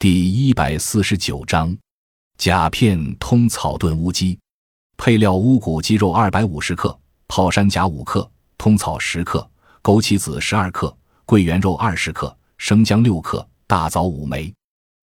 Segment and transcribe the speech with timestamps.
[0.00, 1.76] 第一百四十九章，
[2.38, 4.38] 甲片通草炖乌鸡。
[4.96, 9.46] 配料：乌骨鸡肉二百五十克，泡山甲五克，通草十克，
[9.82, 14.50] 枸杞子十二克，桂圆肉二十克，生姜六克，大枣五枚。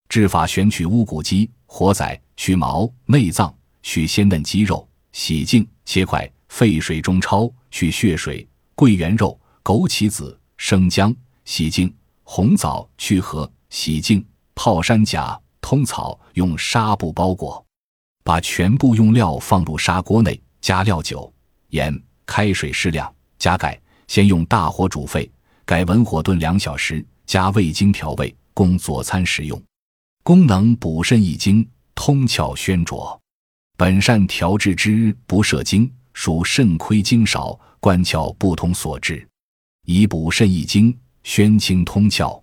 [0.09, 8.47] 制法：选取乌骨鸡，活宰，去毛、内脏，去鲜嫩鸡肉，洗净切块，沸水中焯，去血水。
[8.73, 11.87] 桂圆肉、枸杞子、生姜，洗净；
[12.23, 14.25] 红枣去核，洗净。
[14.67, 17.65] 泡山甲、通草，用纱布包裹，
[18.21, 21.33] 把全部用料放入砂锅内，加料酒、
[21.69, 23.09] 盐、开水适量，
[23.39, 25.31] 加盖，先用大火煮沸，
[25.63, 29.57] 改文火炖两小时，加味精调味，供佐餐食用。
[30.21, 33.17] 功能补肾益精，通窍宣浊。
[33.77, 39.25] 本善调治之，不摄精，属肾亏精少，关窍不通所致，
[39.85, 42.37] 以补肾益精，宣清通窍。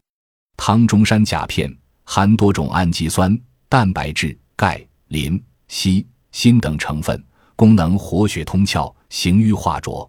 [0.57, 1.71] 汤中山甲片。
[2.05, 3.37] 含多种氨基酸、
[3.69, 7.23] 蛋白质、钙、磷、硒、锌等成分，
[7.57, 10.09] 功能活血通窍、行瘀化浊。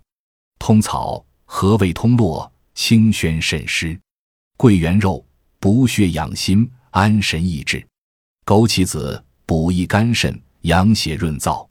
[0.59, 3.99] 通草和胃通络、清宣渗湿。
[4.57, 5.25] 桂圆肉
[5.59, 7.85] 补血养心、安神益智。
[8.45, 11.67] 枸杞子补益肝肾、养血润燥。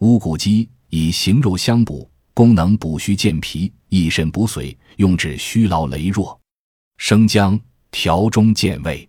[0.00, 6.38] 乌骨鸡以形肉相补，功能补虚健脾、益肾补髓，用治虚劳羸弱。
[6.96, 7.58] 生姜
[7.90, 9.08] 调中健胃。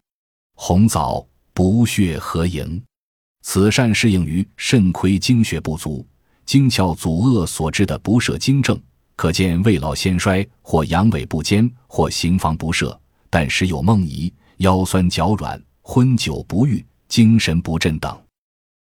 [0.62, 2.84] 红枣补血合营，
[3.44, 6.06] 此善适应于肾亏精血不足、
[6.46, 8.78] 精窍阻遏所致的不摄精症。
[9.16, 13.00] 可见未老先衰，或阳痿不坚，或行房不摄，
[13.30, 18.22] 但时有梦遗、腰酸脚软、昏酒不愈、精神不振等。